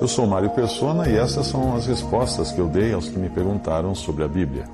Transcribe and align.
Eu 0.00 0.06
sou 0.06 0.28
Mário 0.28 0.50
Persona 0.50 1.08
e 1.08 1.16
essas 1.16 1.48
são 1.48 1.74
as 1.74 1.86
respostas 1.86 2.52
que 2.52 2.60
eu 2.60 2.68
dei 2.68 2.92
aos 2.92 3.08
que 3.08 3.18
me 3.18 3.28
perguntaram 3.28 3.96
sobre 3.96 4.22
a 4.22 4.28
Bíblia. 4.28 4.64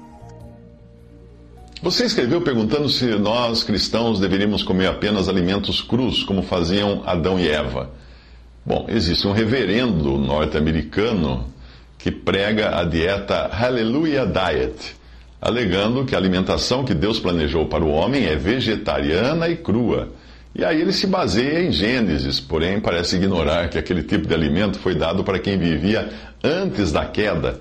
Você 1.83 2.05
escreveu 2.05 2.43
perguntando 2.43 2.91
se 2.91 3.07
nós 3.17 3.63
cristãos 3.63 4.21
deveríamos 4.21 4.63
comer 4.63 4.87
apenas 4.87 5.27
alimentos 5.27 5.81
crus, 5.81 6.23
como 6.25 6.43
faziam 6.43 7.03
Adão 7.07 7.41
e 7.41 7.49
Eva. 7.49 7.91
Bom, 8.67 8.85
existe 8.89 9.27
um 9.27 9.33
reverendo 9.33 10.19
norte-americano 10.19 11.47
que 11.99 12.11
prega 12.11 12.79
a 12.79 12.85
dieta 12.85 13.47
Hallelujah 13.47 14.27
Diet, 14.27 14.95
alegando 15.41 16.05
que 16.05 16.15
a 16.15 16.19
alimentação 16.19 16.85
que 16.85 16.93
Deus 16.93 17.19
planejou 17.19 17.67
para 17.67 17.83
o 17.83 17.91
homem 17.91 18.27
é 18.27 18.37
vegetariana 18.37 19.49
e 19.49 19.57
crua. 19.57 20.11
E 20.55 20.65
aí 20.65 20.81
ele 20.81 20.93
se 20.93 21.07
baseia 21.07 21.65
em 21.65 21.73
Gênesis, 21.73 22.39
porém 22.39 22.79
parece 22.79 23.17
ignorar 23.17 23.69
que 23.69 23.77
aquele 23.77 24.05
tipo 24.05 24.29
de 24.29 24.35
alimento 24.35 24.79
foi 24.79 24.95
dado 24.95 25.25
para 25.25 25.41
quem 25.41 25.59
vivia 25.59 26.09
antes 26.45 26.93
da 26.93 27.05
queda, 27.07 27.61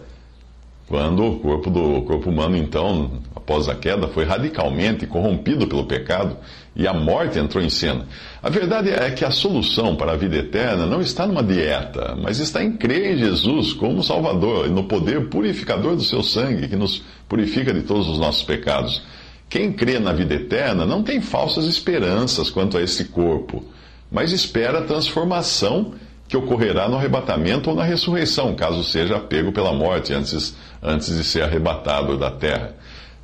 quando 0.88 1.26
o 1.26 1.40
corpo 1.40 1.72
do 1.72 1.98
o 1.98 2.02
corpo 2.04 2.30
humano 2.30 2.56
então, 2.56 3.20
após 3.36 3.68
a 3.68 3.74
queda, 3.74 4.08
foi 4.10 4.26
radicalmente 4.26 5.08
corrompido 5.08 5.66
pelo 5.66 5.86
pecado 5.86 6.38
e 6.76 6.86
a 6.88 6.94
morte 6.94 7.40
entrou 7.40 7.64
em 7.64 7.70
cena. 7.70 8.06
A 8.44 8.50
verdade 8.50 8.90
é 8.90 9.10
que 9.10 9.26
a 9.26 9.32
solução 9.32 9.96
para 9.96 10.12
a 10.12 10.16
vida 10.16 10.38
eterna 10.38 10.86
não 10.86 11.02
está 11.02 11.26
numa 11.26 11.42
dieta, 11.42 12.16
mas 12.22 12.40
está 12.40 12.64
em 12.64 12.74
crer 12.74 13.14
em 13.14 13.18
Jesus 13.18 13.74
como 13.74 14.04
Salvador 14.04 14.68
e 14.68 14.70
no 14.70 14.84
poder 14.84 15.30
purificador 15.30 15.96
do 15.96 16.04
seu 16.04 16.22
sangue 16.22 16.68
que 16.68 16.76
nos 16.76 17.02
purifica 17.28 17.74
de 17.74 17.82
todos 17.82 18.08
os 18.08 18.20
nossos 18.20 18.44
pecados. 18.44 19.02
Quem 19.54 19.72
crê 19.72 20.00
na 20.00 20.12
vida 20.12 20.34
eterna 20.34 20.84
não 20.84 21.04
tem 21.04 21.22
falsas 21.22 21.68
esperanças 21.68 22.50
quanto 22.50 22.76
a 22.76 22.82
esse 22.82 23.06
corpo, 23.06 23.64
mas 24.12 24.32
espera 24.32 24.80
a 24.80 24.84
transformação 24.84 25.94
que 26.28 26.36
ocorrerá 26.36 26.90
no 26.90 26.98
arrebatamento 26.98 27.70
ou 27.70 27.76
na 27.76 27.84
ressurreição, 27.84 28.56
caso 28.56 28.84
seja 28.84 29.20
pego 29.20 29.52
pela 29.52 29.72
morte 29.72 30.12
antes, 30.12 30.56
antes 30.82 31.16
de 31.16 31.24
ser 31.24 31.44
arrebatado 31.44 32.18
da 32.18 32.32
terra. 32.32 32.74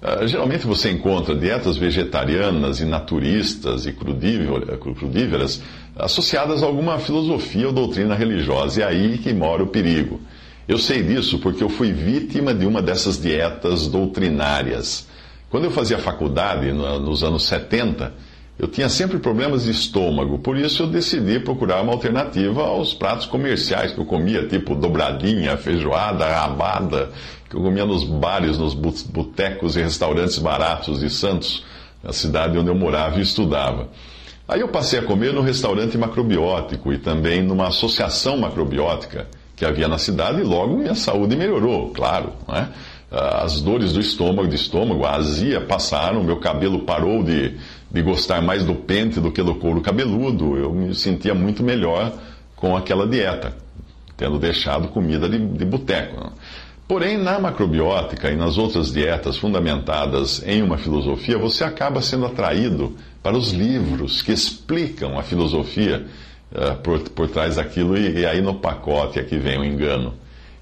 Uh, 0.04 0.28
geralmente 0.28 0.68
você 0.68 0.92
encontra 0.92 1.34
dietas 1.34 1.78
vegetarianas 1.78 2.80
e 2.80 2.86
naturistas 2.86 3.88
e 3.88 3.92
crudíveras 3.92 5.64
associadas 5.96 6.62
a 6.62 6.68
alguma 6.68 7.00
filosofia 7.00 7.66
ou 7.66 7.74
doutrina 7.74 8.14
religiosa, 8.14 8.82
e 8.82 8.84
é 8.84 8.86
aí 8.86 9.18
que 9.18 9.34
mora 9.34 9.64
o 9.64 9.68
perigo. 9.68 10.22
Eu 10.68 10.78
sei 10.78 11.02
disso 11.02 11.40
porque 11.40 11.64
eu 11.64 11.70
fui 11.70 11.92
vítima 11.92 12.54
de 12.54 12.68
uma 12.68 12.84
dessas 12.84 13.20
dietas 13.20 13.88
doutrinárias. 13.88 15.10
Quando 15.50 15.64
eu 15.64 15.72
fazia 15.72 15.98
faculdade, 15.98 16.72
nos 16.72 17.24
anos 17.24 17.46
70, 17.46 18.14
eu 18.60 18.68
tinha 18.68 18.90
sempre 18.90 19.18
problemas 19.20 19.64
de 19.64 19.72
estômago, 19.72 20.38
por 20.40 20.58
isso 20.58 20.84
eu 20.84 20.88
decidi 20.88 21.40
procurar 21.40 21.82
uma 21.82 21.94
alternativa 21.94 22.62
aos 22.62 22.94
pratos 22.94 23.26
comerciais 23.26 23.94
que 23.94 24.00
eu 24.00 24.06
comia, 24.06 24.48
tipo 24.48 24.76
dobradinha, 24.76 25.58
feijoada, 25.58 26.26
rabada, 26.26 27.10
que 27.50 27.56
eu 27.56 27.62
comia 27.62 27.86
nos 27.86 28.04
bares, 28.04 28.58
nos 28.58 28.74
botecos 28.74 29.76
e 29.76 29.82
restaurantes 29.82 30.38
baratos 30.38 31.00
de 31.00 31.10
Santos, 31.10 31.64
na 32.04 32.14
cidade 32.14 32.58
onde 32.58 32.70
eu 32.70 32.76
morava 32.76 33.18
e 33.18 33.22
estudava. 33.22 33.90
Aí 34.48 34.62
eu 34.62 34.68
passei 34.68 35.00
a 35.00 35.04
comer 35.04 35.34
no 35.34 35.42
restaurante 35.42 35.98
macrobiótico 35.98 36.92
e 36.92 36.98
também 36.98 37.42
numa 37.42 37.70
associação 37.70 38.38
macrobiótica 38.38 39.28
que 39.56 39.66
havia 39.66 39.88
na 39.88 39.98
cidade 39.98 40.42
e 40.42 40.44
logo 40.44 40.78
minha 40.78 40.96
saúde 40.96 41.36
melhorou, 41.36 41.92
claro, 41.92 42.34
não 42.48 42.56
é? 42.56 42.70
As 43.12 43.60
dores 43.62 43.94
do 43.94 44.00
estômago, 44.00 44.48
de 44.48 44.56
estômago, 44.56 45.04
a 45.04 45.16
azia 45.16 45.62
passaram, 45.62 46.24
meu 46.24 46.38
cabelo 46.38 46.80
parou 46.80 47.24
de, 47.24 47.56
de 47.92 48.02
gostar 48.02 48.42
mais 48.42 48.64
do 48.64 48.76
pente 48.76 49.20
do 49.20 49.32
que 49.32 49.42
do 49.42 49.56
couro 49.56 49.82
cabeludo, 49.82 50.56
eu 50.58 50.72
me 50.72 50.94
sentia 50.94 51.34
muito 51.34 51.64
melhor 51.64 52.14
com 52.56 52.78
aquela 52.78 53.08
dieta, 53.08 53.56
tendo 54.16 54.38
deixado 54.38 54.90
comida 54.90 55.28
de, 55.28 55.40
de 55.40 55.66
boteco. 55.66 56.32
Porém, 56.88 57.18
na 57.18 57.40
macrobiótica 57.40 58.32
e 58.32 58.36
nas 58.36 58.58
outras 58.58 58.92
dietas 58.92 59.38
fundamentadas 59.38 60.44
em 60.46 60.62
uma 60.62 60.78
filosofia, 60.78 61.38
você 61.38 61.64
acaba 61.64 62.02
sendo 62.02 62.26
atraído 62.26 62.96
para 63.24 63.38
os 63.38 63.52
livros 63.52 64.22
que 64.22 64.32
explicam 64.32 65.18
a 65.18 65.24
filosofia 65.24 66.06
uh, 66.52 66.76
por, 66.82 67.00
por 67.10 67.28
trás 67.28 67.56
daquilo, 67.56 67.98
e, 67.98 68.22
e 68.22 68.26
aí 68.26 68.42
no 68.42 68.56
pacote 68.56 69.20
é 69.20 69.24
que 69.24 69.38
vem 69.38 69.60
o 69.60 69.66
engano. 69.66 70.14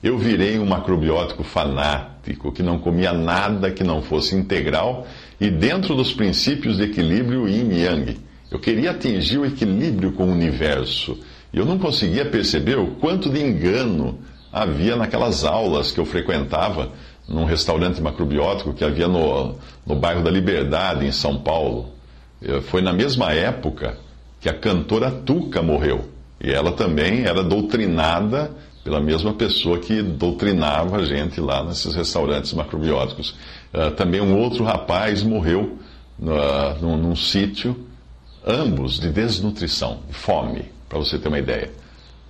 Eu 0.08 0.18
virei 0.18 0.58
um 0.58 0.66
macrobiótico 0.66 1.44
fanático 1.44 2.50
que 2.54 2.64
não 2.64 2.80
comia 2.80 3.12
nada 3.12 3.70
que 3.70 3.84
não 3.84 4.02
fosse 4.02 4.38
integral 4.38 5.06
e 5.38 5.50
dentro 5.50 5.94
dos 5.96 6.14
princípios 6.14 6.78
de 6.78 6.84
equilíbrio 6.84 7.46
yin 7.46 7.72
e 7.74 7.82
yang. 7.84 8.18
Eu 8.50 8.58
queria 8.58 8.92
atingir 8.92 9.38
o 9.38 9.46
equilíbrio 9.46 10.14
com 10.14 10.24
o 10.24 10.32
universo 10.32 11.20
e 11.52 11.58
eu 11.58 11.66
não 11.66 11.78
conseguia 11.78 12.24
perceber 12.24 12.78
o 12.78 12.92
quanto 13.02 13.30
de 13.30 13.42
engano 13.42 14.18
havia 14.50 14.96
naquelas 14.96 15.44
aulas 15.44 15.92
que 15.92 16.00
eu 16.00 16.06
frequentava 16.06 16.94
num 17.28 17.44
restaurante 17.44 18.02
macrobiótico 18.02 18.74
que 18.74 18.86
havia 18.86 19.10
no, 19.10 19.58
no 19.86 19.96
bairro 19.98 20.24
da 20.24 20.32
Liberdade, 20.32 21.06
em 21.06 21.12
São 21.12 21.38
Paulo. 21.38 21.90
Eh, 22.42 22.62
foi 22.62 22.82
na 22.82 22.94
mesma 22.94 23.34
época 23.34 23.98
que 24.40 24.48
a 24.48 24.54
cantora 24.54 25.12
Tuca 25.12 25.62
morreu. 25.62 26.06
E 26.42 26.50
ela 26.50 26.72
também 26.72 27.26
era 27.26 27.44
doutrinada 27.44 28.52
pela 28.88 29.02
mesma 29.02 29.34
pessoa 29.34 29.80
que 29.80 30.02
doutrinava 30.02 30.96
a 30.96 31.04
gente 31.04 31.42
lá 31.42 31.62
nesses 31.62 31.94
restaurantes 31.94 32.54
macrobióticos. 32.54 33.36
Uh, 33.74 33.92
também 33.98 34.22
um 34.22 34.40
outro 34.40 34.64
rapaz 34.64 35.22
morreu 35.22 35.78
uh, 36.18 36.82
num, 36.82 36.96
num 36.96 37.14
sítio, 37.14 37.86
ambos 38.46 38.98
de 38.98 39.10
desnutrição, 39.10 40.00
de 40.08 40.14
fome, 40.14 40.72
para 40.88 41.00
você 41.00 41.20
ter 41.20 41.28
uma 41.28 41.38
ideia. 41.38 41.70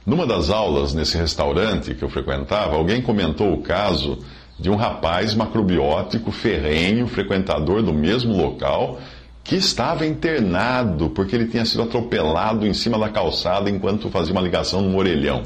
Numa 0.04 0.26
das 0.26 0.50
aulas 0.50 0.96
nesse 0.96 1.16
restaurante 1.16 1.94
que 1.94 2.02
eu 2.02 2.10
frequentava, 2.10 2.76
alguém 2.76 3.04
comentou 3.04 3.54
o 3.54 3.62
caso 3.62 4.18
de 4.60 4.72
um 4.72 4.76
rapaz 4.76 5.36
macrobiótico 5.36 6.32
ferrenho, 6.32 7.06
frequentador 7.06 7.84
do 7.84 7.94
mesmo 7.94 8.36
local, 8.36 9.00
que 9.44 9.56
estava 9.56 10.08
internado 10.08 11.12
porque 11.12 11.36
ele 11.36 11.46
tinha 11.46 11.66
sido 11.66 11.84
atropelado 11.84 12.66
em 12.66 12.74
cima 12.74 12.98
da 12.98 13.10
calçada 13.10 13.70
enquanto 13.70 14.10
fazia 14.10 14.32
uma 14.32 14.42
ligação 14.42 14.82
no 14.82 14.98
orelhão. 14.98 15.44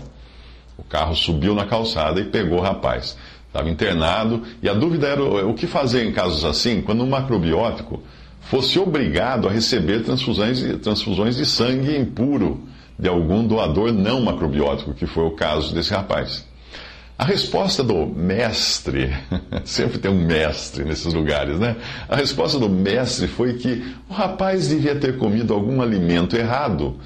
O 0.78 0.84
carro 0.84 1.16
subiu 1.16 1.54
na 1.54 1.66
calçada 1.66 2.20
e 2.20 2.26
pegou 2.26 2.60
o 2.60 2.62
rapaz. 2.62 3.18
Estava 3.48 3.70
internado 3.70 4.44
e 4.64 4.70
a 4.70 4.74
dúvida 4.74 5.08
era 5.08 5.24
o 5.24 5.54
que 5.54 5.68
fazer 5.68 6.06
em 6.06 6.14
casos 6.14 6.46
assim, 6.46 6.82
quando 6.82 7.04
um 7.04 7.10
macrobiótico 7.10 8.02
fosse 8.42 8.80
obrigado 8.80 9.48
a 9.48 9.52
receber 9.52 10.04
transfusões, 10.04 10.64
transfusões 10.82 11.36
de 11.36 11.46
sangue 11.46 11.98
impuro 11.98 12.64
de 12.98 13.10
algum 13.10 13.46
doador 13.46 13.92
não 13.92 14.22
macrobiótico, 14.22 14.94
que 14.94 15.06
foi 15.06 15.26
o 15.26 15.32
caso 15.32 15.74
desse 15.74 15.94
rapaz. 15.94 16.46
A 17.18 17.26
resposta 17.26 17.84
do 17.84 18.08
mestre, 18.08 19.14
sempre 19.64 20.00
tem 20.00 20.10
um 20.10 20.26
mestre 20.26 20.84
nesses 20.84 21.14
lugares, 21.14 21.60
né? 21.60 21.76
A 22.10 22.16
resposta 22.16 22.58
do 22.58 22.68
mestre 22.68 23.28
foi 23.28 23.54
que 23.54 23.96
o 24.10 24.14
rapaz 24.14 24.70
devia 24.70 24.96
ter 24.96 25.18
comido 25.18 25.54
algum 25.54 25.82
alimento 25.82 26.36
errado 26.36 27.00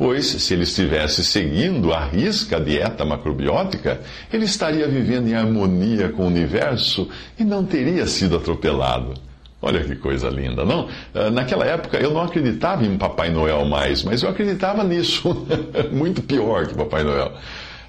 Pois, 0.00 0.24
se 0.24 0.54
ele 0.54 0.62
estivesse 0.62 1.22
seguindo 1.22 1.92
a 1.92 2.02
risca 2.02 2.56
a 2.56 2.58
dieta 2.58 3.04
macrobiótica, 3.04 4.00
ele 4.32 4.46
estaria 4.46 4.88
vivendo 4.88 5.28
em 5.28 5.34
harmonia 5.34 6.08
com 6.08 6.22
o 6.22 6.26
universo 6.26 7.06
e 7.38 7.44
não 7.44 7.66
teria 7.66 8.06
sido 8.06 8.34
atropelado. 8.34 9.12
Olha 9.60 9.84
que 9.84 9.94
coisa 9.94 10.30
linda, 10.30 10.64
não? 10.64 10.88
Ah, 11.14 11.30
naquela 11.30 11.66
época 11.66 11.98
eu 11.98 12.14
não 12.14 12.22
acreditava 12.22 12.82
em 12.82 12.96
Papai 12.96 13.28
Noel 13.28 13.66
mais, 13.66 14.02
mas 14.02 14.22
eu 14.22 14.30
acreditava 14.30 14.82
nisso. 14.82 15.46
Muito 15.92 16.22
pior 16.22 16.66
que 16.66 16.72
Papai 16.72 17.02
Noel. 17.04 17.34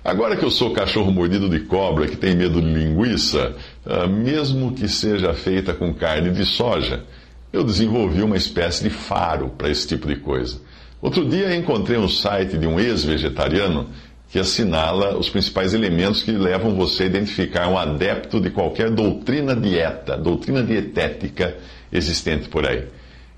Agora 0.04 0.36
que 0.36 0.44
eu 0.44 0.52
sou 0.52 0.74
cachorro 0.74 1.14
mordido 1.14 1.48
de 1.48 1.62
cobra 1.62 2.08
que 2.08 2.18
tem 2.18 2.36
medo 2.36 2.62
de 2.62 2.68
linguiça, 2.74 3.56
ah, 3.86 4.06
mesmo 4.06 4.74
que 4.74 4.90
seja 4.90 5.34
feita 5.34 5.74
com 5.74 5.94
carne 5.94 6.30
de 6.30 6.46
soja, 6.46 7.06
eu 7.54 7.64
desenvolvi 7.64 8.22
uma 8.22 8.36
espécie 8.36 8.84
de 8.84 8.90
faro 8.90 9.48
para 9.58 9.70
esse 9.70 9.88
tipo 9.88 10.10
de 10.10 10.18
coisa. 10.18 10.60
Outro 11.02 11.26
dia 11.28 11.56
encontrei 11.56 11.98
um 11.98 12.08
site 12.08 12.58
de 12.58 12.68
um 12.68 12.80
ex-vegetariano 12.80 13.88
que 14.30 14.40
assinala 14.40 15.18
os 15.18 15.30
principais 15.30 15.74
elementos 15.74 16.24
que 16.24 16.32
levam 16.32 16.76
você 16.76 17.04
a 17.04 17.06
identificar 17.08 17.68
um 17.68 17.78
adepto 17.78 18.40
de 18.40 18.50
qualquer 18.50 18.92
doutrina 18.92 19.56
dieta, 19.56 20.16
doutrina 20.16 20.64
dietética 20.64 21.58
existente 21.92 22.48
por 22.48 22.66
aí. 22.66 22.86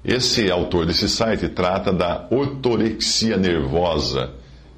Esse 0.05 0.51
autor 0.51 0.85
desse 0.85 1.07
site 1.07 1.47
trata 1.47 1.91
da 1.91 2.27
ortorexia 2.29 3.37
nervosa, 3.37 4.31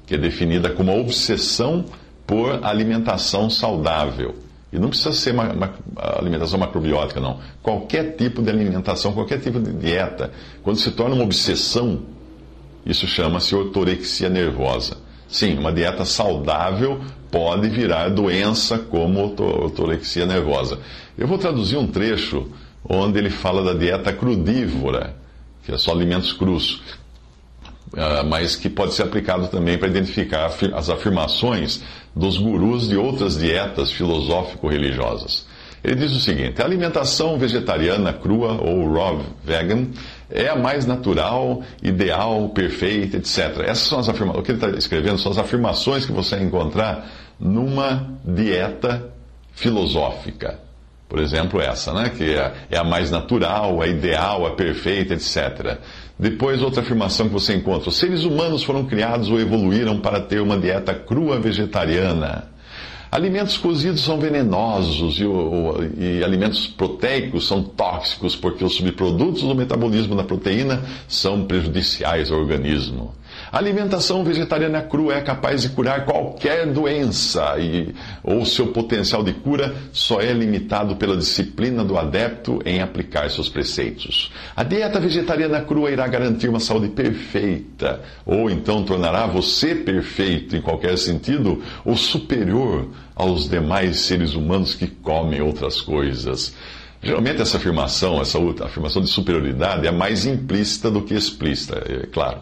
que 0.06 0.14
é 0.14 0.18
definida 0.18 0.70
como 0.70 0.92
a 0.92 0.94
obsessão 0.94 1.84
por 2.24 2.64
alimentação 2.64 3.50
saudável. 3.50 4.36
E 4.72 4.78
não 4.78 4.88
precisa 4.88 5.12
ser 5.12 5.32
uma, 5.32 5.74
alimentação 6.18 6.58
macrobiótica, 6.58 7.20
não. 7.20 7.40
Qualquer 7.62 8.14
tipo 8.16 8.40
de 8.40 8.50
alimentação, 8.50 9.12
qualquer 9.12 9.40
tipo 9.40 9.60
de 9.60 9.72
dieta, 9.72 10.30
quando 10.62 10.78
se 10.78 10.90
torna 10.92 11.14
uma 11.14 11.24
obsessão, 11.24 12.02
isso 12.86 13.06
chama-se 13.06 13.54
ortorexia 13.54 14.28
nervosa. 14.28 14.96
Sim, 15.28 15.58
uma 15.58 15.72
dieta 15.72 16.04
saudável 16.04 17.00
pode 17.30 17.68
virar 17.68 18.08
doença 18.10 18.78
como 18.78 19.34
ortorexia 19.36 20.24
nervosa. 20.24 20.78
Eu 21.18 21.26
vou 21.26 21.36
traduzir 21.36 21.76
um 21.76 21.86
trecho 21.86 22.48
onde 22.88 23.18
ele 23.18 23.30
fala 23.30 23.62
da 23.64 23.78
dieta 23.78 24.12
crudívora, 24.12 25.16
que 25.64 25.72
é 25.72 25.78
só 25.78 25.90
alimentos 25.90 26.32
crus, 26.32 26.80
ah, 27.96 28.22
mas 28.24 28.54
que 28.54 28.68
pode 28.70 28.94
ser 28.94 29.02
aplicado 29.02 29.48
também 29.48 29.76
para 29.76 29.88
identificar 29.88 30.50
as 30.74 30.88
afirmações 30.88 31.82
dos 32.14 32.38
gurus 32.38 32.88
de 32.88 32.96
outras 32.96 33.36
dietas 33.36 33.90
filosófico-religiosas. 33.90 35.46
Ele 35.82 35.96
diz 35.96 36.12
o 36.12 36.20
seguinte: 36.20 36.60
a 36.60 36.64
alimentação 36.64 37.38
vegetariana 37.38 38.12
crua 38.12 38.60
ou 38.60 38.92
raw 38.92 39.20
vegan 39.44 39.88
é 40.30 40.48
a 40.48 40.56
mais 40.56 40.86
natural, 40.86 41.62
ideal, 41.82 42.48
perfeita, 42.50 43.16
etc. 43.16 43.60
Essas 43.64 43.86
são 43.86 43.98
as 43.98 44.08
afirmações. 44.08 44.40
O 44.40 44.42
que 44.42 44.52
ele 44.52 44.64
está 44.64 44.78
escrevendo 44.78 45.18
são 45.18 45.32
as 45.32 45.38
afirmações 45.38 46.04
que 46.04 46.12
você 46.12 46.36
vai 46.36 46.44
encontrar 46.44 47.08
numa 47.38 48.18
dieta 48.24 49.10
filosófica. 49.52 50.60
Por 51.08 51.20
exemplo, 51.20 51.60
essa, 51.60 51.92
né? 51.92 52.10
Que 52.10 52.34
é, 52.34 52.52
é 52.70 52.78
a 52.78 52.82
mais 52.82 53.10
natural, 53.10 53.80
a 53.80 53.86
ideal, 53.86 54.44
a 54.44 54.50
perfeita, 54.50 55.14
etc. 55.14 55.78
Depois, 56.18 56.60
outra 56.62 56.82
afirmação 56.82 57.28
que 57.28 57.32
você 57.32 57.54
encontra: 57.54 57.88
os 57.88 57.96
seres 57.96 58.24
humanos 58.24 58.64
foram 58.64 58.84
criados 58.84 59.30
ou 59.30 59.40
evoluíram 59.40 60.00
para 60.00 60.20
ter 60.20 60.40
uma 60.40 60.58
dieta 60.58 60.92
crua 60.94 61.38
vegetariana. 61.38 62.55
Alimentos 63.16 63.56
cozidos 63.56 64.02
são 64.02 64.20
venenosos 64.20 65.18
e, 65.18 65.24
o, 65.24 65.74
e, 65.96 66.22
alimentos 66.22 66.66
proteicos 66.66 67.48
são 67.48 67.62
tóxicos 67.62 68.36
porque 68.36 68.62
os 68.62 68.74
subprodutos 68.74 69.40
do 69.40 69.54
metabolismo 69.54 70.14
da 70.14 70.22
proteína 70.22 70.84
são 71.08 71.46
prejudiciais 71.46 72.30
ao 72.30 72.38
organismo. 72.38 73.14
Alimentação 73.56 74.22
vegetariana 74.22 74.82
crua 74.82 75.14
é 75.14 75.22
capaz 75.22 75.62
de 75.62 75.70
curar 75.70 76.04
qualquer 76.04 76.66
doença 76.66 77.58
e 77.58 77.94
ou 78.22 78.44
seu 78.44 78.66
potencial 78.66 79.24
de 79.24 79.32
cura 79.32 79.74
só 79.94 80.20
é 80.20 80.30
limitado 80.30 80.94
pela 80.96 81.16
disciplina 81.16 81.82
do 81.82 81.96
adepto 81.96 82.60
em 82.66 82.82
aplicar 82.82 83.30
seus 83.30 83.48
preceitos. 83.48 84.30
A 84.54 84.62
dieta 84.62 85.00
vegetariana 85.00 85.62
crua 85.62 85.90
irá 85.90 86.06
garantir 86.06 86.50
uma 86.50 86.60
saúde 86.60 86.88
perfeita 86.88 88.02
ou 88.26 88.50
então 88.50 88.84
tornará 88.84 89.26
você 89.26 89.74
perfeito 89.74 90.54
em 90.54 90.60
qualquer 90.60 90.98
sentido 90.98 91.62
ou 91.82 91.96
superior 91.96 92.90
aos 93.14 93.48
demais 93.48 94.00
seres 94.00 94.34
humanos 94.34 94.74
que 94.74 94.86
comem 94.86 95.40
outras 95.40 95.80
coisas. 95.80 96.54
Geralmente 97.02 97.40
essa 97.40 97.56
afirmação, 97.56 98.20
essa 98.20 98.38
afirmação 98.62 99.00
de 99.00 99.08
superioridade 99.08 99.86
é 99.86 99.90
mais 99.90 100.26
implícita 100.26 100.90
do 100.90 101.00
que 101.00 101.14
explícita, 101.14 101.82
é 101.88 102.04
claro. 102.04 102.40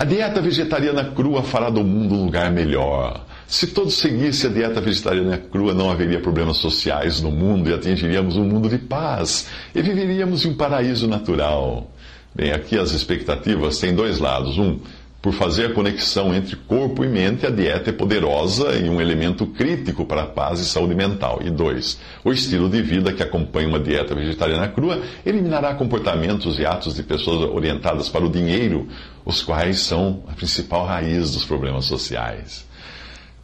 A 0.00 0.04
dieta 0.06 0.40
vegetariana 0.40 1.04
crua 1.04 1.42
fará 1.42 1.68
do 1.68 1.84
mundo 1.84 2.14
um 2.14 2.24
lugar 2.24 2.50
melhor. 2.50 3.22
Se 3.46 3.66
todos 3.66 3.98
seguissem 3.98 4.48
a 4.48 4.52
dieta 4.54 4.80
vegetariana 4.80 5.36
crua, 5.36 5.74
não 5.74 5.90
haveria 5.90 6.18
problemas 6.18 6.56
sociais 6.56 7.20
no 7.20 7.30
mundo 7.30 7.68
e 7.68 7.74
atingiríamos 7.74 8.38
um 8.38 8.44
mundo 8.44 8.66
de 8.66 8.78
paz 8.78 9.48
e 9.74 9.82
viveríamos 9.82 10.46
em 10.46 10.48
um 10.48 10.54
paraíso 10.54 11.06
natural. 11.06 11.92
Bem, 12.34 12.50
aqui 12.50 12.78
as 12.78 12.92
expectativas 12.92 13.78
têm 13.78 13.94
dois 13.94 14.18
lados. 14.18 14.56
Um, 14.56 14.80
por 15.22 15.34
fazer 15.34 15.66
a 15.66 15.74
conexão 15.74 16.34
entre 16.34 16.56
corpo 16.56 17.04
e 17.04 17.08
mente, 17.08 17.46
a 17.46 17.50
dieta 17.50 17.90
é 17.90 17.92
poderosa 17.92 18.74
e 18.76 18.88
um 18.88 19.00
elemento 19.00 19.46
crítico 19.46 20.06
para 20.06 20.22
a 20.22 20.26
paz 20.26 20.60
e 20.60 20.64
saúde 20.64 20.94
mental. 20.94 21.40
E 21.44 21.50
dois, 21.50 22.00
o 22.24 22.32
estilo 22.32 22.70
de 22.70 22.80
vida 22.80 23.12
que 23.12 23.22
acompanha 23.22 23.68
uma 23.68 23.78
dieta 23.78 24.14
vegetariana 24.14 24.68
crua 24.68 25.02
eliminará 25.24 25.74
comportamentos 25.74 26.58
e 26.58 26.64
atos 26.64 26.94
de 26.94 27.02
pessoas 27.02 27.50
orientadas 27.50 28.08
para 28.08 28.24
o 28.24 28.30
dinheiro, 28.30 28.88
os 29.24 29.42
quais 29.42 29.80
são 29.80 30.22
a 30.26 30.32
principal 30.32 30.86
raiz 30.86 31.32
dos 31.32 31.44
problemas 31.44 31.84
sociais. 31.84 32.66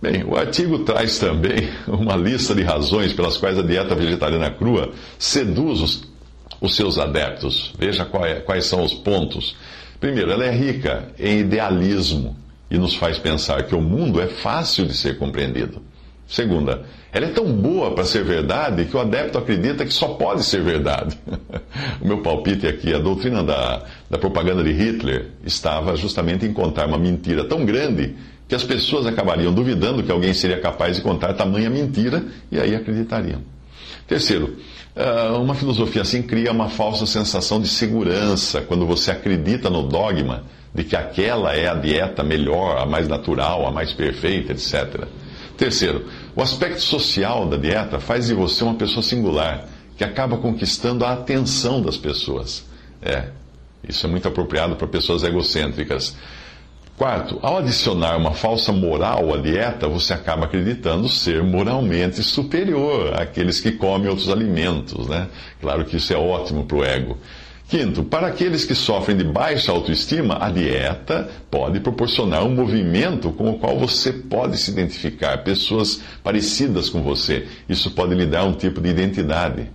Bem, 0.01 0.25
o 0.25 0.37
artigo 0.37 0.79
traz 0.81 1.19
também 1.19 1.69
uma 1.87 2.17
lista 2.17 2.55
de 2.55 2.63
razões 2.63 3.13
pelas 3.13 3.37
quais 3.37 3.59
a 3.59 3.63
dieta 3.63 3.95
vegetariana 3.95 4.51
crua 4.51 4.93
seduz 5.19 5.81
os, 5.83 6.03
os 6.59 6.75
seus 6.75 6.99
adeptos. 6.99 7.75
Veja 7.79 8.09
é, 8.25 8.35
quais 8.37 8.65
são 8.65 8.83
os 8.83 8.95
pontos. 8.95 9.57
Primeiro, 10.01 10.31
ela 10.31 10.45
é 10.45 10.51
rica 10.51 11.09
em 11.19 11.41
idealismo 11.41 12.37
e 12.71 12.79
nos 12.79 12.95
faz 12.95 13.19
pensar 13.19 13.63
que 13.65 13.75
o 13.75 13.81
mundo 13.81 14.21
é 14.21 14.27
fácil 14.27 14.87
de 14.87 14.95
ser 14.95 15.19
compreendido. 15.19 15.83
Segunda, 16.27 16.83
ela 17.13 17.27
é 17.27 17.31
tão 17.31 17.53
boa 17.53 17.95
para 17.95 18.05
ser 18.05 18.25
verdade 18.25 18.85
que 18.85 18.97
o 18.97 19.01
adepto 19.01 19.39
acredita 19.39 19.85
que 19.85 19.93
só 19.93 20.09
pode 20.09 20.45
ser 20.45 20.63
verdade. 20.63 21.17
o 22.03 22.07
meu 22.07 22.21
palpite 22.21 22.67
aqui, 22.67 22.93
a 22.93 22.99
doutrina 22.99 23.45
da, 23.45 23.85
da 24.11 24.19
propaganda 24.19 24.63
de 24.63 24.73
Hitler 24.73 25.29
estava 25.45 25.97
justamente 25.97 26.45
em 26.45 26.53
contar 26.53 26.87
uma 26.87 26.99
mentira 26.99 27.45
tão 27.45 27.65
grande 27.65 28.17
que 28.49 28.55
as 28.55 28.65
pessoas 28.65 29.07
acabariam 29.07 29.53
duvidando 29.53 30.03
que 30.03 30.11
alguém 30.11 30.35
seria 30.35 30.61
capaz 30.61 30.97
de 30.97 31.03
contar 31.03 31.35
tamanha 31.35 31.71
mentira 31.71 32.25
e 32.51 32.59
aí 32.61 32.75
acreditariam. 32.75 33.41
Terceiro, 34.07 34.57
ah, 34.95 35.37
uma 35.39 35.55
filosofia 35.55 36.03
assim 36.03 36.23
cria 36.23 36.53
uma 36.53 36.69
falsa 36.69 37.07
sensação 37.07 37.61
de 37.61 37.69
segurança 37.69 38.63
quando 38.63 38.87
você 38.87 39.11
acredita 39.11 39.69
no 39.69 39.83
dogma 39.83 40.45
de 40.75 40.85
que 40.85 40.95
aquela 40.95 41.55
é 41.55 41.69
a 41.69 41.75
dieta 41.75 42.23
melhor, 42.23 42.79
a 42.79 42.87
mais 42.87 43.09
natural, 43.09 43.67
a 43.67 43.71
mais 43.71 43.93
perfeita, 43.93 44.53
etc. 44.53 45.07
Terceiro, 45.57 46.07
o 46.35 46.43
aspecto 46.43 46.81
social 46.81 47.47
da 47.47 47.57
dieta 47.57 47.99
faz 47.99 48.27
de 48.27 48.35
você 48.35 48.63
uma 48.63 48.75
pessoa 48.75 49.03
singular, 49.03 49.67
que 49.97 50.05
acaba 50.05 50.37
conquistando 50.37 51.05
a 51.05 51.15
atenção 51.15 51.81
das 51.81 51.97
pessoas. 51.97 52.65
É, 53.01 53.29
isso 53.89 54.07
é 54.07 54.11
muito 54.11 54.29
apropriado 54.29 54.77
para 54.77 54.87
pessoas 54.87 55.23
egocêntricas. 55.23 56.15
Quarto, 56.97 57.39
ao 57.43 57.59
adicionar 57.59 58.17
uma 58.17 58.33
falsa 58.33 58.73
moral 58.73 59.35
à 59.35 59.37
dieta, 59.37 59.87
você 59.87 60.15
acaba 60.15 60.47
acreditando 60.47 61.11
ser 61.11 61.43
moralmente 61.43 62.23
superior 62.23 63.21
àqueles 63.21 63.61
que 63.61 63.73
comem 63.73 64.09
outros 64.09 64.31
alimentos, 64.31 65.07
né? 65.07 65.29
Claro 65.61 65.85
que 65.85 65.99
isso 65.99 66.15
é 66.15 66.17
ótimo 66.17 66.65
para 66.65 66.77
o 66.77 66.83
ego. 66.83 67.19
Quinto, 67.69 68.03
para 68.03 68.29
aqueles 68.29 68.65
que 68.65 68.75
sofrem 68.75 69.15
de 69.17 69.25
baixa 69.25 69.73
autoestima, 69.73 70.39
a 70.41 70.49
dieta 70.49 71.29
pode 71.51 71.81
proporcionar 71.81 72.45
um 72.45 72.55
movimento 72.55 73.31
com 73.31 73.51
o 73.51 73.59
qual 73.59 73.79
você 73.79 74.13
pode 74.13 74.57
se 74.57 74.71
identificar, 74.71 75.45
pessoas 75.45 76.01
parecidas 76.25 76.89
com 76.89 77.03
você. 77.03 77.47
Isso 77.69 77.91
pode 77.91 78.15
lhe 78.15 78.25
dar 78.25 78.45
um 78.45 78.55
tipo 78.55 78.81
de 78.81 78.89
identidade. 78.89 79.69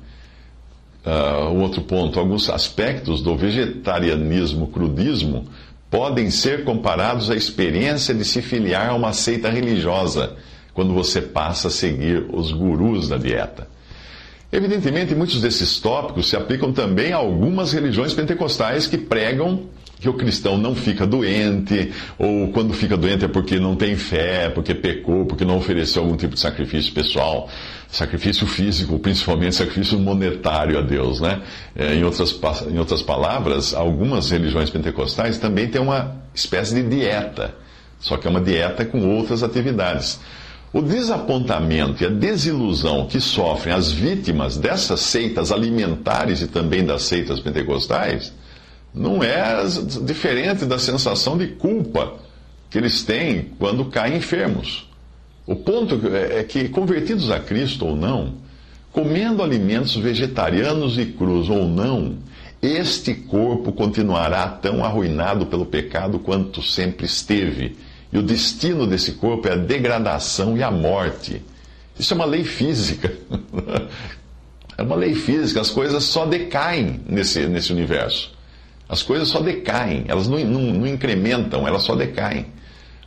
Uh, 1.06 1.60
outro 1.60 1.82
ponto, 1.82 2.20
alguns 2.20 2.50
aspectos 2.50 3.22
do 3.22 3.36
vegetarianismo, 3.36 4.68
crudismo, 4.68 5.48
podem 5.92 6.32
ser 6.32 6.64
comparados 6.64 7.30
à 7.30 7.36
experiência 7.36 8.16
de 8.16 8.24
se 8.24 8.42
filiar 8.42 8.90
a 8.90 8.96
uma 8.96 9.12
seita 9.12 9.50
religiosa, 9.50 10.38
quando 10.74 10.94
você 10.94 11.22
passa 11.22 11.68
a 11.68 11.72
seguir 11.72 12.26
os 12.34 12.54
gurus 12.54 13.10
da 13.10 13.18
dieta. 13.18 13.68
Evidentemente, 14.50 15.14
muitos 15.14 15.42
desses 15.42 15.80
tópicos 15.80 16.30
se 16.30 16.38
aplicam 16.38 16.72
também 16.72 17.12
a 17.12 17.18
algumas 17.18 17.74
religiões 17.74 18.14
pentecostais 18.14 18.88
que 18.88 18.98
pregam 18.98 19.66
que 20.02 20.10
o 20.10 20.14
cristão 20.14 20.58
não 20.58 20.74
fica 20.74 21.06
doente, 21.06 21.92
ou 22.18 22.52
quando 22.52 22.74
fica 22.74 22.98
doente 22.98 23.24
é 23.24 23.28
porque 23.28 23.60
não 23.60 23.76
tem 23.76 23.96
fé, 23.96 24.50
porque 24.50 24.74
pecou, 24.74 25.28
porque 25.28 25.46
não 25.46 25.58
ofereceu 25.58 26.02
algum 26.02 26.18
tipo 26.18 26.34
de 26.34 26.40
sacrifício 26.40 26.92
pessoal, 26.92 27.48
sacrifício 27.88 28.48
físico, 28.48 28.98
principalmente 28.98 29.56
sacrifício 29.56 30.00
monetário 30.00 30.80
a 30.80 30.82
Deus, 30.82 31.22
né? 31.22 31.44
É, 31.76 31.94
em, 31.94 32.04
outras, 32.04 32.36
em 32.68 32.80
outras 32.80 33.04
palavras, 33.04 33.76
algumas 33.76 34.32
religiões 34.32 34.72
pentecostais 34.72 35.38
também 35.38 35.68
têm 35.68 35.80
uma 35.80 36.16
espécie 36.34 36.74
de 36.74 36.82
dieta, 36.82 37.54
só 38.00 38.18
que 38.18 38.26
é 38.26 38.30
uma 38.32 38.42
dieta 38.42 38.84
com 38.84 39.08
outras 39.08 39.44
atividades. 39.44 40.20
O 40.74 40.82
desapontamento 40.82 42.02
e 42.02 42.08
a 42.08 42.10
desilusão 42.10 43.06
que 43.06 43.20
sofrem 43.20 43.76
as 43.76 43.92
vítimas 43.92 44.58
dessas 44.58 45.02
seitas 45.02 45.52
alimentares 45.52 46.42
e 46.42 46.48
também 46.48 46.84
das 46.84 47.04
seitas 47.04 47.40
pentecostais 47.40 48.34
não 48.94 49.24
é 49.24 49.64
diferente 50.04 50.66
da 50.66 50.78
sensação 50.78 51.38
de 51.38 51.48
culpa 51.48 52.16
que 52.70 52.78
eles 52.78 53.04
têm 53.04 53.52
quando 53.58 53.86
caem 53.86 54.18
enfermos. 54.18 54.90
O 55.46 55.56
ponto 55.56 56.00
é, 56.08 56.40
é 56.40 56.44
que, 56.44 56.70
convertidos 56.70 57.32
a 57.32 57.40
Cristo 57.40 57.86
ou 57.86 57.96
não, 57.96 58.36
comendo 58.92 59.42
alimentos 59.42 59.96
vegetarianos 59.96 60.98
e 60.98 61.06
crus 61.06 61.50
ou 61.50 61.68
não, 61.68 62.18
este 62.62 63.14
corpo 63.14 63.72
continuará 63.72 64.48
tão 64.48 64.84
arruinado 64.84 65.48
pelo 65.48 65.66
pecado 65.66 66.20
quanto 66.20 66.62
sempre 66.62 67.06
esteve. 67.06 67.76
E 68.14 68.18
o 68.18 68.24
destino 68.24 68.86
desse 68.86 69.14
corpo 69.14 69.48
é 69.48 69.54
a 69.54 69.58
degradação 69.58 70.58
e 70.58 70.62
a 70.62 70.70
morte. 70.70 71.42
Isso 71.98 72.14
é 72.14 72.16
uma 72.16 72.26
lei 72.26 72.44
física. 72.44 73.12
É 74.78 74.84
uma 74.84 74.96
lei 74.96 75.14
física, 75.14 75.62
as 75.62 75.70
coisas 75.70 76.06
só 76.06 76.26
decaem 76.26 77.02
nesse, 77.06 77.46
nesse 77.46 77.72
universo. 77.72 78.32
As 78.92 79.02
coisas 79.02 79.30
só 79.30 79.40
decaem, 79.40 80.04
elas 80.10 80.28
não, 80.28 80.38
não, 80.40 80.60
não 80.60 80.86
incrementam, 80.86 81.66
elas 81.66 81.84
só 81.84 81.96
decaem. 81.96 82.48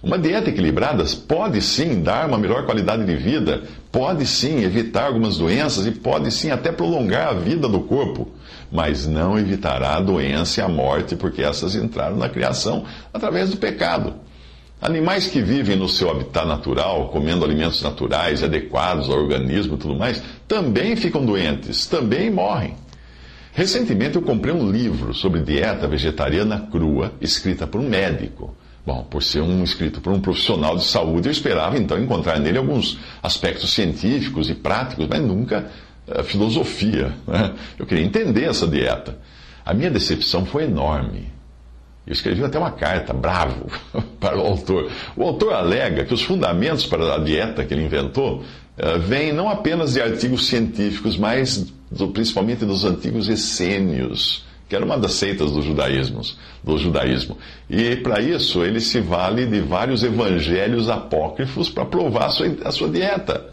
Uma 0.02 0.18
dieta 0.18 0.48
equilibrada 0.48 1.04
pode 1.28 1.60
sim 1.60 2.02
dar 2.02 2.26
uma 2.26 2.38
melhor 2.38 2.64
qualidade 2.64 3.04
de 3.04 3.14
vida, 3.14 3.64
pode 3.92 4.24
sim 4.26 4.62
evitar 4.62 5.08
algumas 5.08 5.36
doenças 5.36 5.86
e 5.86 5.90
pode 5.90 6.30
sim 6.30 6.50
até 6.50 6.72
prolongar 6.72 7.28
a 7.28 7.32
vida 7.34 7.68
do 7.68 7.80
corpo, 7.80 8.30
mas 8.72 9.06
não 9.06 9.38
evitará 9.38 9.96
a 9.96 10.00
doença 10.00 10.62
e 10.62 10.64
a 10.64 10.68
morte, 10.68 11.16
porque 11.16 11.42
essas 11.42 11.76
entraram 11.76 12.16
na 12.16 12.30
criação 12.30 12.86
através 13.12 13.50
do 13.50 13.58
pecado. 13.58 14.14
Animais 14.80 15.26
que 15.26 15.42
vivem 15.42 15.76
no 15.76 15.88
seu 15.88 16.10
habitat 16.10 16.46
natural, 16.46 17.08
comendo 17.08 17.44
alimentos 17.44 17.82
naturais, 17.82 18.42
adequados 18.42 19.10
ao 19.10 19.18
organismo 19.18 19.74
e 19.74 19.78
tudo 19.78 19.94
mais, 19.94 20.22
também 20.48 20.96
ficam 20.96 21.26
doentes, 21.26 21.84
também 21.84 22.30
morrem. 22.30 22.74
Recentemente 23.54 24.16
eu 24.16 24.23
comprei 24.23 24.52
um 24.52 24.68
livro 24.68 25.14
sobre 25.14 25.40
dieta 25.40 25.87
vegetariana 25.87 26.66
crua, 26.73 27.12
escrita 27.20 27.68
por 27.68 27.80
um 27.80 27.88
médico. 27.88 28.52
Bom, 28.84 29.04
por 29.04 29.23
ser 29.23 29.42
um 29.42 29.62
escrito 29.62 30.00
por 30.00 30.12
um 30.12 30.20
profissional 30.20 30.76
de 30.76 30.82
saúde, 30.82 31.28
eu 31.28 31.32
esperava 31.32 31.78
então 31.78 31.96
encontrar 31.96 32.40
nele 32.40 32.58
alguns 32.58 32.99
aspectos 33.23 33.73
científicos 33.73 34.50
e 34.50 34.54
práticos, 34.54 35.06
mas 35.08 35.23
nunca 35.23 35.70
uh, 36.08 36.25
filosofia. 36.25 37.14
Né? 37.28 37.54
Eu 37.78 37.87
queria 37.87 38.04
entender 38.04 38.42
essa 38.42 38.66
dieta. 38.66 39.18
A 39.64 39.73
minha 39.73 39.90
decepção 39.90 40.44
foi 40.44 40.64
enorme. 40.64 41.32
Eu 42.04 42.12
escrevi 42.12 42.44
até 42.44 42.58
uma 42.58 42.73
carta, 42.73 43.14
bravo, 43.14 43.70
para 44.18 44.37
o 44.37 44.44
autor. 44.44 44.90
O 45.16 45.23
autor 45.23 45.54
alega 45.54 46.04
que 46.04 46.12
os 46.12 46.23
fundamentos 46.23 46.84
para 46.84 47.14
a 47.14 47.18
dieta 47.18 47.64
que 47.64 47.73
ele 47.73 47.84
inventou 47.84 48.42
uh, 48.78 48.98
vêm 48.98 49.32
não 49.32 49.48
apenas 49.48 49.94
de 49.94 50.00
artigos 50.00 50.46
científicos, 50.46 51.16
mas 51.16 51.72
do, 51.90 52.08
principalmente 52.08 52.64
dos 52.64 52.84
antigos 52.84 53.28
essênios, 53.28 54.44
que 54.68 54.74
era 54.74 54.84
uma 54.84 54.98
das 54.98 55.14
seitas 55.14 55.52
do 55.52 55.62
judaísmo. 55.62 56.22
Do 56.62 56.78
judaísmo. 56.78 57.36
E 57.68 57.96
para 57.96 58.20
isso 58.20 58.64
ele 58.64 58.80
se 58.80 59.00
vale 59.00 59.46
de 59.46 59.60
vários 59.60 60.02
evangelhos 60.02 60.88
apócrifos 60.88 61.68
para 61.68 61.84
provar 61.84 62.26
a 62.26 62.30
sua, 62.30 62.56
a 62.64 62.72
sua 62.72 62.88
dieta. 62.88 63.52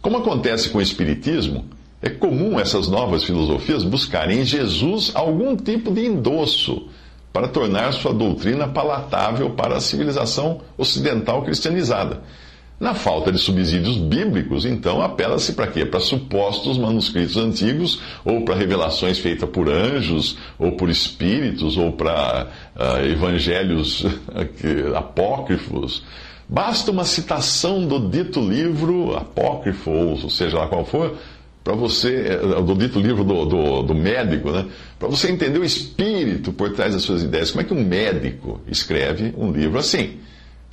Como 0.00 0.18
acontece 0.18 0.70
com 0.70 0.78
o 0.78 0.82
Espiritismo, 0.82 1.66
é 2.00 2.08
comum 2.08 2.58
essas 2.58 2.88
novas 2.88 3.24
filosofias 3.24 3.82
buscarem 3.82 4.40
em 4.40 4.44
Jesus 4.44 5.10
algum 5.14 5.56
tipo 5.56 5.90
de 5.92 6.06
endosso 6.06 6.88
para 7.32 7.48
tornar 7.48 7.92
sua 7.92 8.14
doutrina 8.14 8.68
palatável 8.68 9.50
para 9.50 9.76
a 9.76 9.80
civilização 9.80 10.60
ocidental 10.76 11.42
cristianizada. 11.42 12.22
Na 12.80 12.94
falta 12.94 13.32
de 13.32 13.38
subsídios 13.38 13.96
bíblicos, 13.96 14.64
então, 14.64 15.02
apela-se 15.02 15.52
para 15.52 15.66
quê? 15.66 15.84
Para 15.84 15.98
supostos 15.98 16.78
manuscritos 16.78 17.36
antigos, 17.36 18.00
ou 18.24 18.44
para 18.44 18.54
revelações 18.54 19.18
feitas 19.18 19.48
por 19.50 19.68
anjos, 19.68 20.38
ou 20.56 20.72
por 20.72 20.88
espíritos, 20.88 21.76
ou 21.76 21.90
para 21.90 22.46
uh, 22.76 23.04
evangelhos 23.04 24.06
apócrifos. 24.94 26.04
Basta 26.48 26.92
uma 26.92 27.04
citação 27.04 27.84
do 27.84 28.08
dito 28.08 28.40
livro 28.40 29.16
apócrifo, 29.16 29.90
ou 29.90 30.30
seja 30.30 30.58
lá 30.58 30.68
qual 30.68 30.84
for, 30.84 31.18
para 31.64 31.74
você, 31.74 32.38
eh, 32.40 32.62
do 32.62 32.74
dito 32.74 32.98
livro 32.98 33.22
do, 33.24 33.44
do, 33.44 33.82
do 33.82 33.94
médico, 33.94 34.50
né? 34.50 34.64
para 34.98 35.08
você 35.08 35.30
entender 35.30 35.58
o 35.58 35.64
espírito 35.64 36.50
por 36.50 36.72
trás 36.72 36.94
das 36.94 37.02
suas 37.02 37.22
ideias. 37.22 37.50
Como 37.50 37.60
é 37.60 37.64
que 37.64 37.74
um 37.74 37.84
médico 37.84 38.60
escreve 38.66 39.34
um 39.36 39.52
livro 39.52 39.78
assim? 39.78 40.18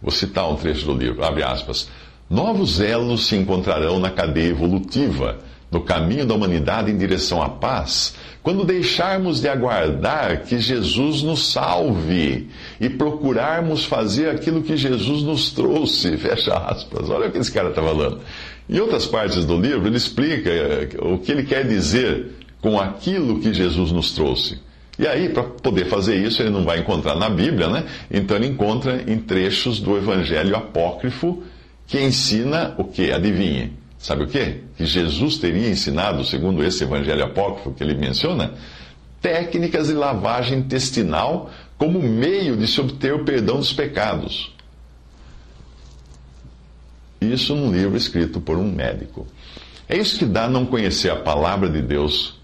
Vou 0.06 0.12
citar 0.12 0.48
um 0.48 0.56
trecho 0.56 0.86
do 0.86 0.94
livro, 0.94 1.26
abre 1.26 1.42
aspas. 1.42 1.90
Novos 2.30 2.80
elos 2.80 3.26
se 3.26 3.36
encontrarão 3.36 3.98
na 3.98 4.12
cadeia 4.12 4.52
evolutiva, 4.52 5.40
no 5.72 5.82
caminho 5.82 6.28
da 6.28 6.36
humanidade 6.36 6.92
em 6.92 6.98
direção 6.98 7.42
à 7.42 7.50
paz, 7.50 8.14
quando 8.44 8.64
deixarmos 8.64 9.42
de 9.42 9.48
aguardar 9.48 10.44
que 10.44 10.60
Jesus 10.60 11.24
nos 11.24 11.52
salve 11.52 12.48
e 12.80 12.88
procurarmos 12.88 13.84
fazer 13.84 14.30
aquilo 14.30 14.62
que 14.62 14.78
Jesus 14.78 15.24
nos 15.24 15.52
trouxe. 15.52 16.16
Fecha 16.22 16.54
aspas. 16.56 17.10
Olha 17.10 17.28
o 17.28 17.32
que 17.32 17.40
esse 17.40 17.52
cara 17.52 17.70
está 17.70 17.82
falando. 17.82 18.20
Em 18.70 18.80
outras 18.80 19.08
partes 19.08 19.44
do 19.44 19.60
livro, 19.60 19.88
ele 19.88 19.98
explica 19.98 20.52
eh, 20.52 20.90
o 21.02 21.18
que 21.18 21.32
ele 21.32 21.46
quer 21.46 21.68
dizer 21.68 22.28
com 22.62 22.80
aquilo 22.80 23.40
que 23.40 23.52
Jesus 23.52 23.92
nos 23.92 24.12
trouxe. 24.12 24.60
E 24.98 25.06
aí, 25.06 25.30
para 25.30 25.44
poder 25.44 25.86
fazer 25.86 26.16
isso, 26.16 26.42
ele 26.42 26.50
não 26.50 26.64
vai 26.64 26.80
encontrar 26.80 27.16
na 27.16 27.30
Bíblia, 27.30 27.68
né? 27.68 27.86
Então 28.10 28.38
ele 28.38 28.48
encontra 28.48 29.04
em 29.08 29.18
trechos 29.18 29.80
do 29.80 29.98
Evangelho 29.98 30.56
apócrifo 30.56 31.44
que 31.86 32.00
ensina 32.00 32.74
o 32.78 32.86
que? 32.86 33.12
Adivinhe. 33.12 33.74
Sabe 34.00 34.24
o 34.24 34.28
que? 34.28 34.62
Que 34.78 34.86
Jesus 34.86 35.38
teria 35.38 35.70
ensinado, 35.70 36.24
segundo 36.24 36.64
esse 36.64 36.84
Evangelho 36.84 37.24
apócrifo 37.24 37.74
que 37.74 37.84
ele 37.84 37.96
menciona, 37.96 38.54
técnicas 39.22 39.88
de 39.88 39.94
lavagem 39.94 40.60
intestinal 40.60 41.50
como 41.78 42.02
meio 42.02 42.56
de 42.56 42.68
se 42.68 42.80
obter 42.80 43.14
o 43.14 43.26
perdão 43.26 43.58
dos 43.58 43.74
pecados. 43.74 44.54
Isso 47.20 47.56
num 47.56 47.72
livro 47.72 47.98
escrito 47.98 48.40
por 48.40 48.58
um 48.58 48.72
médico. 48.72 49.28
É 49.90 49.98
isso 49.98 50.18
que 50.18 50.26
dá 50.26 50.48
não 50.48 50.66
conhecer 50.66 51.10
a 51.10 51.16
palavra 51.16 51.70
de 51.70 51.82
Deus 51.82 52.40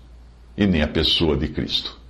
e 0.57 0.65
nem 0.65 0.81
a 0.81 0.87
pessoa 0.87 1.37
de 1.37 1.47
Cristo. 1.47 2.00